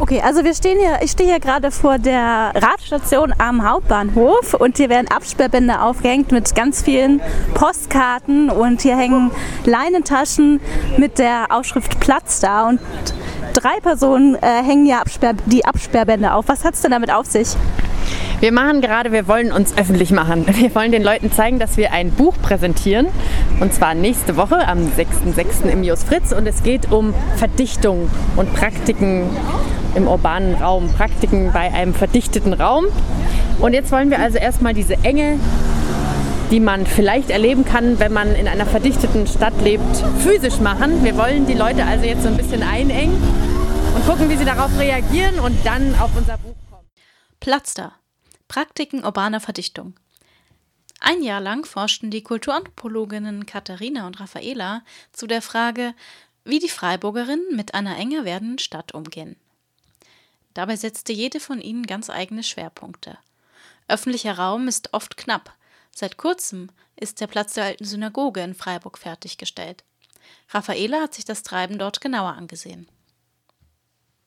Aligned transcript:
Okay, 0.00 0.20
also 0.24 0.44
wir 0.44 0.54
stehen 0.54 0.78
hier, 0.78 1.00
ich 1.02 1.10
stehe 1.10 1.28
hier 1.28 1.40
gerade 1.40 1.72
vor 1.72 1.98
der 1.98 2.52
Radstation 2.54 3.34
am 3.36 3.68
Hauptbahnhof 3.68 4.54
und 4.54 4.76
hier 4.76 4.90
werden 4.90 5.08
Absperrbänder 5.08 5.82
aufgehängt 5.82 6.30
mit 6.30 6.54
ganz 6.54 6.82
vielen 6.82 7.20
Postkarten 7.54 8.48
und 8.48 8.82
hier 8.82 8.96
hängen 8.96 9.32
Leinentaschen 9.64 10.60
mit 10.98 11.18
der 11.18 11.46
Aufschrift 11.50 11.98
Platz 11.98 12.38
da 12.38 12.68
und 12.68 12.78
drei 13.54 13.80
Personen 13.80 14.36
äh, 14.36 14.62
hängen 14.62 14.86
hier 14.86 15.00
Absperr 15.00 15.34
die 15.46 15.64
Absperrbänder 15.64 16.36
auf. 16.36 16.46
Was 16.46 16.64
hat 16.64 16.74
es 16.74 16.82
denn 16.82 16.92
damit 16.92 17.12
auf 17.12 17.26
sich? 17.26 17.56
Wir 18.38 18.52
machen 18.52 18.80
gerade, 18.80 19.10
wir 19.10 19.26
wollen 19.26 19.50
uns 19.50 19.76
öffentlich 19.76 20.12
machen. 20.12 20.46
Wir 20.54 20.72
wollen 20.76 20.92
den 20.92 21.02
Leuten 21.02 21.32
zeigen, 21.32 21.58
dass 21.58 21.76
wir 21.76 21.92
ein 21.92 22.12
Buch 22.12 22.34
präsentieren. 22.40 23.08
Und 23.58 23.74
zwar 23.74 23.94
nächste 23.94 24.36
Woche 24.36 24.66
am 24.68 24.78
6.6. 24.78 25.68
im 25.68 25.82
Jos 25.82 26.04
Fritz. 26.04 26.32
Und 26.32 26.46
es 26.46 26.62
geht 26.62 26.92
um 26.92 27.14
Verdichtung 27.36 28.08
und 28.36 28.54
Praktiken 28.54 29.28
im 29.94 30.06
urbanen 30.06 30.54
Raum. 30.54 30.92
Praktiken 30.92 31.52
bei 31.52 31.72
einem 31.72 31.94
verdichteten 31.94 32.52
Raum. 32.52 32.86
Und 33.58 33.72
jetzt 33.72 33.90
wollen 33.90 34.10
wir 34.10 34.20
also 34.20 34.38
erstmal 34.38 34.74
diese 34.74 34.94
Enge, 35.02 35.38
die 36.50 36.60
man 36.60 36.86
vielleicht 36.86 37.30
erleben 37.30 37.64
kann, 37.64 37.98
wenn 37.98 38.12
man 38.12 38.34
in 38.34 38.48
einer 38.48 38.66
verdichteten 38.66 39.26
Stadt 39.26 39.60
lebt, 39.62 39.96
physisch 40.20 40.60
machen. 40.60 41.04
Wir 41.04 41.16
wollen 41.16 41.46
die 41.46 41.54
Leute 41.54 41.84
also 41.84 42.04
jetzt 42.04 42.22
so 42.22 42.28
ein 42.28 42.36
bisschen 42.36 42.62
einengen 42.62 43.16
und 43.94 44.06
gucken, 44.06 44.30
wie 44.30 44.36
sie 44.36 44.44
darauf 44.44 44.70
reagieren 44.78 45.38
und 45.40 45.64
dann 45.66 45.94
auf 45.98 46.10
unser 46.16 46.38
Buch 46.38 46.56
kommen. 46.70 46.86
Platz 47.40 47.74
da. 47.74 47.92
Praktiken 48.46 49.04
urbaner 49.04 49.40
Verdichtung. 49.40 49.94
Ein 51.00 51.22
Jahr 51.22 51.40
lang 51.40 51.64
forschten 51.64 52.10
die 52.10 52.22
Kulturanthropologinnen 52.22 53.46
Katharina 53.46 54.06
und 54.06 54.18
Raffaela 54.20 54.82
zu 55.12 55.26
der 55.26 55.42
Frage, 55.42 55.94
wie 56.44 56.58
die 56.58 56.68
Freiburgerinnen 56.68 57.54
mit 57.54 57.74
einer 57.74 57.96
enger 57.96 58.24
werdenden 58.24 58.58
Stadt 58.58 58.94
umgehen. 58.94 59.36
Dabei 60.58 60.74
setzte 60.74 61.12
jede 61.12 61.38
von 61.38 61.60
ihnen 61.60 61.86
ganz 61.86 62.10
eigene 62.10 62.42
Schwerpunkte. 62.42 63.16
Öffentlicher 63.86 64.36
Raum 64.36 64.66
ist 64.66 64.92
oft 64.92 65.16
knapp. 65.16 65.52
Seit 65.94 66.16
kurzem 66.16 66.68
ist 66.96 67.20
der 67.20 67.28
Platz 67.28 67.54
der 67.54 67.62
alten 67.62 67.84
Synagoge 67.84 68.40
in 68.40 68.56
Freiburg 68.56 68.98
fertiggestellt. 68.98 69.84
Raffaela 70.50 71.00
hat 71.00 71.14
sich 71.14 71.24
das 71.24 71.44
Treiben 71.44 71.78
dort 71.78 72.00
genauer 72.00 72.32
angesehen. 72.32 72.88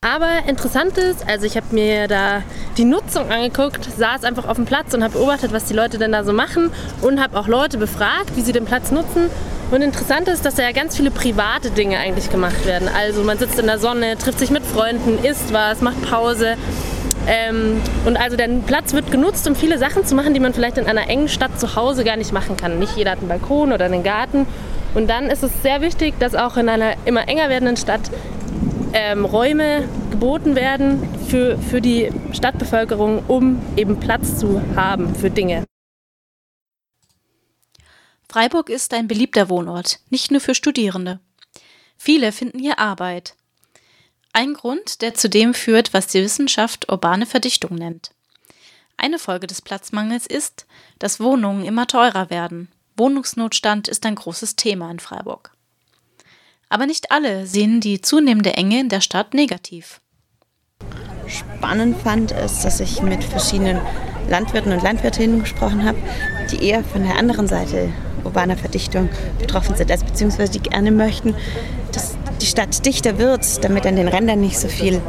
Aber 0.00 0.44
interessant 0.48 0.96
ist, 0.96 1.28
also 1.28 1.44
ich 1.44 1.58
habe 1.58 1.74
mir 1.74 2.08
da 2.08 2.42
die 2.78 2.86
Nutzung 2.86 3.30
angeguckt, 3.30 3.84
saß 3.84 4.24
einfach 4.24 4.48
auf 4.48 4.56
dem 4.56 4.64
Platz 4.64 4.94
und 4.94 5.04
habe 5.04 5.18
beobachtet, 5.18 5.52
was 5.52 5.66
die 5.66 5.74
Leute 5.74 5.98
denn 5.98 6.12
da 6.12 6.24
so 6.24 6.32
machen 6.32 6.72
und 7.02 7.22
habe 7.22 7.38
auch 7.38 7.48
Leute 7.48 7.76
befragt, 7.76 8.34
wie 8.34 8.40
sie 8.40 8.52
den 8.52 8.64
Platz 8.64 8.90
nutzen. 8.90 9.28
Und 9.74 9.82
interessant 9.82 10.28
ist, 10.28 10.46
dass 10.46 10.54
da 10.54 10.62
ja 10.62 10.70
ganz 10.70 10.96
viele 10.96 11.10
private 11.10 11.72
Dinge 11.72 11.98
eigentlich 11.98 12.30
gemacht 12.30 12.64
werden. 12.64 12.88
Also 12.96 13.24
man 13.24 13.38
sitzt 13.38 13.58
in 13.58 13.66
der 13.66 13.80
Sonne, 13.80 14.16
trifft 14.16 14.38
sich 14.38 14.52
mit 14.52 14.64
Freunden, 14.64 15.18
isst 15.24 15.52
was, 15.52 15.80
macht 15.80 16.00
Pause. 16.08 16.54
Ähm, 17.26 17.80
und 18.04 18.16
also 18.16 18.36
der 18.36 18.46
Platz 18.64 18.92
wird 18.92 19.10
genutzt, 19.10 19.48
um 19.48 19.56
viele 19.56 19.76
Sachen 19.78 20.06
zu 20.06 20.14
machen, 20.14 20.32
die 20.32 20.38
man 20.38 20.54
vielleicht 20.54 20.78
in 20.78 20.86
einer 20.86 21.08
engen 21.10 21.28
Stadt 21.28 21.58
zu 21.58 21.74
Hause 21.74 22.04
gar 22.04 22.16
nicht 22.16 22.32
machen 22.32 22.56
kann. 22.56 22.78
Nicht 22.78 22.96
jeder 22.96 23.10
hat 23.10 23.18
einen 23.18 23.26
Balkon 23.26 23.72
oder 23.72 23.86
einen 23.86 24.04
Garten. 24.04 24.46
Und 24.94 25.10
dann 25.10 25.28
ist 25.28 25.42
es 25.42 25.50
sehr 25.62 25.80
wichtig, 25.80 26.14
dass 26.20 26.36
auch 26.36 26.56
in 26.56 26.68
einer 26.68 26.92
immer 27.04 27.26
enger 27.26 27.48
werdenden 27.48 27.76
Stadt 27.76 28.02
ähm, 28.92 29.24
Räume 29.24 29.88
geboten 30.12 30.54
werden 30.54 31.02
für, 31.26 31.58
für 31.58 31.80
die 31.80 32.10
Stadtbevölkerung, 32.30 33.24
um 33.26 33.60
eben 33.76 33.98
Platz 33.98 34.38
zu 34.38 34.62
haben 34.76 35.16
für 35.16 35.30
Dinge. 35.30 35.64
Freiburg 38.34 38.68
ist 38.68 38.92
ein 38.94 39.06
beliebter 39.06 39.48
Wohnort, 39.48 40.00
nicht 40.10 40.32
nur 40.32 40.40
für 40.40 40.56
Studierende. 40.56 41.20
Viele 41.96 42.32
finden 42.32 42.58
hier 42.58 42.80
Arbeit. 42.80 43.36
Ein 44.32 44.54
Grund, 44.54 45.02
der 45.02 45.14
zu 45.14 45.30
dem 45.30 45.54
führt, 45.54 45.94
was 45.94 46.08
die 46.08 46.20
Wissenschaft 46.20 46.90
urbane 46.90 47.26
Verdichtung 47.26 47.76
nennt. 47.76 48.10
Eine 48.96 49.20
Folge 49.20 49.46
des 49.46 49.62
Platzmangels 49.62 50.26
ist, 50.26 50.66
dass 50.98 51.20
Wohnungen 51.20 51.64
immer 51.64 51.86
teurer 51.86 52.28
werden. 52.28 52.72
Wohnungsnotstand 52.96 53.86
ist 53.86 54.04
ein 54.04 54.16
großes 54.16 54.56
Thema 54.56 54.90
in 54.90 54.98
Freiburg. 54.98 55.52
Aber 56.68 56.86
nicht 56.86 57.12
alle 57.12 57.46
sehen 57.46 57.80
die 57.80 58.00
zunehmende 58.00 58.54
Enge 58.54 58.80
in 58.80 58.88
der 58.88 59.00
Stadt 59.00 59.32
negativ. 59.32 60.00
Spannend 61.28 62.02
fand 62.02 62.32
ist, 62.32 62.64
dass 62.64 62.80
ich 62.80 63.00
mit 63.00 63.22
verschiedenen 63.22 63.80
Landwirten 64.28 64.72
und 64.72 64.82
Landwirtinnen 64.82 65.38
gesprochen 65.38 65.84
habe, 65.84 65.98
die 66.50 66.64
eher 66.64 66.82
von 66.82 67.04
der 67.04 67.16
anderen 67.16 67.46
Seite 67.46 67.92
urbaner 68.34 68.56
Verdichtung 68.56 69.08
betroffen 69.38 69.76
sind, 69.76 69.90
also 69.90 70.04
beziehungsweise 70.04 70.52
die 70.52 70.60
gerne 70.60 70.90
möchten, 70.90 71.34
dass 71.92 72.16
die 72.40 72.46
Stadt 72.46 72.84
dichter 72.84 73.18
wird, 73.18 73.64
damit 73.64 73.86
an 73.86 73.94
den 73.94 74.08
Rändern 74.08 74.40
nicht 74.40 74.58
so 74.58 74.66
viel 74.66 75.00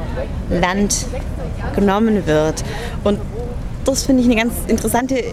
Land 0.50 1.08
genommen 1.75 2.28
wird. 2.28 2.64
Und 3.03 3.19
das 3.84 4.03
finde 4.03 4.22
ich 4.22 4.30
eine 4.30 4.35
ganz 4.35 4.53
interessante 4.68 5.24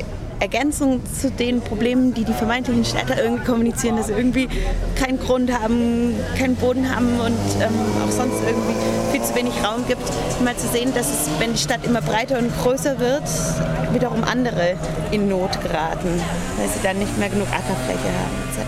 Ergänzung 0.43 1.01
zu 1.07 1.31
den 1.31 1.61
Problemen, 1.61 2.15
die 2.15 2.25
die 2.25 2.33
vermeintlichen 2.33 2.85
Städter 2.85 3.23
irgendwie 3.23 3.45
kommunizieren, 3.45 3.97
dass 3.97 4.09
sie 4.09 4.13
irgendwie 4.15 4.49
keinen 4.97 5.21
Grund 5.21 5.53
haben, 5.53 6.17
keinen 6.37 6.57
Boden 6.57 6.93
haben 6.93 7.21
und 7.21 7.39
ähm, 7.61 7.73
auch 8.05 8.11
sonst 8.11 8.43
irgendwie 8.45 8.75
viel 9.13 9.23
zu 9.23 9.37
wenig 9.37 9.55
Raum 9.63 9.87
gibt, 9.87 10.03
mal 10.43 10.57
zu 10.57 10.67
sehen, 10.67 10.93
dass 10.95 11.07
es, 11.07 11.31
wenn 11.39 11.53
die 11.53 11.61
Stadt 11.61 11.85
immer 11.85 12.03
breiter 12.03 12.41
und 12.41 12.53
größer 12.61 12.99
wird, 12.99 13.23
wiederum 13.93 14.25
andere 14.25 14.77
in 15.13 15.29
Not 15.29 15.61
geraten, 15.63 16.21
weil 16.57 16.69
sie 16.69 16.83
dann 16.83 16.99
nicht 16.99 17.17
mehr 17.19 17.29
genug 17.29 17.47
Ackerfläche 17.47 18.01
haben 18.01 18.51
etc. 18.51 18.67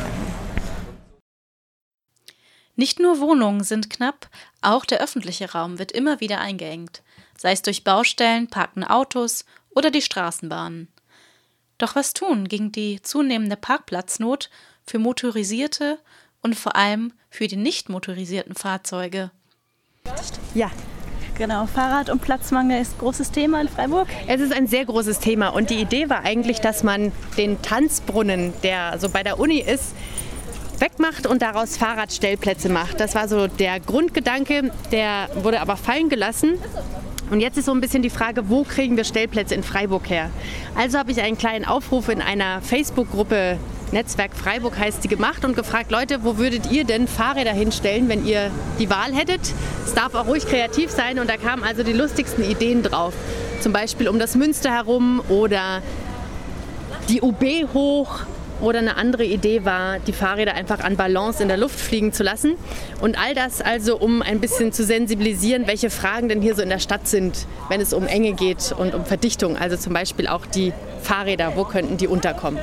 Nicht 2.77 3.01
nur 3.01 3.19
Wohnungen 3.19 3.65
sind 3.65 3.91
knapp, 3.91 4.29
auch 4.63 4.84
der 4.84 5.01
öffentliche 5.01 5.51
Raum 5.51 5.81
wird 5.81 5.91
immer 5.91 6.21
wieder 6.21 6.39
eingeengt, 6.41 7.03
sei 7.37 7.51
es 7.51 7.63
durch 7.63 7.83
Baustellen, 7.83 8.47
parkende 8.47 8.91
Autos 8.91 9.45
oder 9.75 9.91
die 9.91 10.03
Straßenbahnen. 10.03 10.94
Doch 11.79 11.97
was 11.97 12.12
tun 12.12 12.49
gegen 12.49 12.73
die 12.73 13.03
zunehmende 13.03 13.57
Parkplatznot 13.57 14.51
für 14.87 14.99
motorisierte 14.99 15.99
und 16.41 16.55
vor 16.57 16.77
allem 16.77 17.12
für 17.31 17.49
die 17.49 17.57
nicht 17.57 17.89
motorisierten 17.89 18.55
Fahrzeuge? 18.55 19.31
Ja, 20.55 20.71
Genau, 21.37 21.67
Fahrrad- 21.67 22.11
und 22.11 22.23
Platzmangel 22.23 22.81
ist 22.81 22.95
ein 22.95 22.99
großes 22.99 23.33
Thema 23.33 23.61
in 23.61 23.69
Freiburg. 23.69 24.07
Es 24.29 24.41
ist 24.41 24.53
ein 24.53 24.69
sehr 24.69 24.84
großes 24.84 25.19
Thema 25.19 25.49
und 25.49 25.69
die 25.71 25.81
Idee 25.81 26.09
war 26.09 26.23
eigentlich, 26.23 26.61
dass 26.61 26.84
man 26.84 27.11
den 27.37 27.61
Tanzbrunnen, 27.61 28.53
der 28.63 29.01
so 29.01 29.09
bei 29.09 29.25
der 29.25 29.41
Uni 29.41 29.59
ist, 29.59 29.97
wegmacht 30.79 31.27
und 31.27 31.43
daraus 31.43 31.77
Fahrradstellplätze 31.77 32.69
macht. 32.69 33.01
Das 33.01 33.17
war 33.17 33.27
so 33.27 33.49
der 33.49 33.81
Grundgedanke, 33.81 34.71
der 34.93 35.29
wurde 35.34 35.61
aber 35.61 35.77
fallen 35.77 36.09
gelassen. 36.09 36.57
Und 37.31 37.41
jetzt 37.41 37.57
ist 37.57 37.67
so 37.67 37.73
ein 37.73 37.81
bisschen 37.81 38.03
die 38.03 38.11
Frage, 38.11 38.49
wo 38.49 38.65
kriegen 38.65 38.97
wir 38.97 39.05
Stellplätze 39.05 39.55
in 39.55 39.62
Freiburg 39.62 40.09
her? 40.11 40.31
Also 40.77 40.99
habe 40.99 41.11
ich 41.11 41.21
einen 41.21 41.39
kleinen 41.39 41.65
Aufruf 41.65 42.09
in 42.09 42.21
einer 42.21 42.61
Facebook-Gruppe, 42.61 43.59
Netzwerk 43.93 44.35
Freiburg 44.35 44.77
heißt 44.79 45.05
die, 45.05 45.09
gemacht 45.09 45.45
und 45.45 45.57
gefragt, 45.57 45.91
Leute, 45.91 46.25
wo 46.25 46.37
würdet 46.37 46.71
ihr 46.71 46.84
denn 46.84 47.07
Fahrräder 47.07 47.53
hinstellen, 47.53 48.09
wenn 48.09 48.27
ihr 48.27 48.51
die 48.79 48.91
Wahl 48.91 49.15
hättet? 49.15 49.41
Es 49.84 49.95
darf 49.95 50.15
auch 50.15 50.27
ruhig 50.27 50.47
kreativ 50.47 50.91
sein 50.91 51.19
und 51.19 51.31
da 51.31 51.37
kamen 51.37 51.63
also 51.63 51.83
die 51.83 51.93
lustigsten 51.93 52.45
Ideen 52.45 52.83
drauf. 52.83 53.15
Zum 53.61 53.73
Beispiel 53.73 54.09
um 54.09 54.19
das 54.19 54.34
Münster 54.34 54.71
herum 54.73 55.23
oder 55.29 55.81
die 57.09 57.23
UB 57.23 57.45
hoch 57.73 58.21
oder 58.65 58.79
eine 58.79 58.97
andere 58.97 59.25
Idee 59.25 59.65
war, 59.65 59.99
die 59.99 60.13
Fahrräder 60.13 60.55
einfach 60.55 60.81
an 60.81 60.97
Balance 60.97 61.43
in 61.43 61.49
der 61.49 61.57
Luft 61.57 61.79
fliegen 61.79 62.13
zu 62.13 62.23
lassen. 62.23 62.55
Und 63.01 63.19
all 63.19 63.35
das 63.35 63.61
also, 63.61 63.97
um 63.97 64.23
ein 64.23 64.41
bisschen 64.41 64.73
zu 64.73 64.85
sensibilisieren, 64.85 65.67
welche 65.67 65.91
Fragen 65.91 66.29
denn 66.29 66.43
hier 66.43 66.55
so 66.55 66.63
in 66.63 66.71
der 66.71 66.79
Stadt 66.79 67.07
sind, 67.07 67.47
wenn 67.69 67.81
es 67.81 67.93
um 67.93 68.07
Enge 68.07 68.33
geht 68.33 68.75
und 68.77 68.95
um 68.95 69.05
Verdichtung. 69.05 69.57
Also 69.57 69.77
zum 69.77 69.93
Beispiel 69.93 70.27
auch 70.27 70.47
die 70.47 70.73
Fahrräder, 71.03 71.53
wo 71.57 71.65
könnten 71.65 71.97
die 71.97 72.09
unterkommen. 72.09 72.61